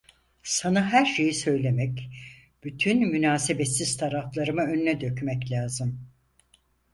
Sana 0.43 0.89
her 0.91 1.05
şeyi 1.05 1.33
söylemek, 1.33 2.09
bütün 2.63 3.07
münasebetsiz 3.09 3.97
taraflarımı 3.97 4.61
önüne 4.61 5.01
dökmek 5.01 5.51
lazım… 5.51 6.07